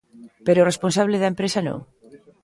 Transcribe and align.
Pero 0.45 0.59
o 0.61 0.69
responsable 0.71 1.19
da 1.21 1.31
empresa 1.33 1.59
non. 1.67 1.79